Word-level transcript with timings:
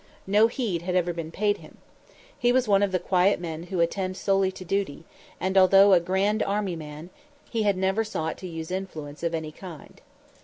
No 0.25 0.47
heed 0.47 0.81
had 0.81 0.95
ever 0.95 1.13
been 1.13 1.29
paid 1.29 1.57
him. 1.57 1.77
He 2.35 2.51
was 2.51 2.67
one 2.67 2.81
of 2.81 2.91
the 2.91 2.97
quiet 2.97 3.39
men 3.39 3.65
who 3.69 3.79
attend 3.81 4.17
solely 4.17 4.51
to 4.53 4.65
duty, 4.65 5.05
and 5.39 5.55
although 5.55 5.93
a 5.93 5.99
Grand 5.99 6.41
Army 6.41 6.75
man, 6.75 7.11
he 7.51 7.61
had 7.61 7.77
never 7.77 8.03
sought 8.03 8.35
to 8.39 8.47
use 8.47 8.71
influence 8.71 9.21
of 9.21 9.35
any 9.35 9.51
kind. 9.51 10.01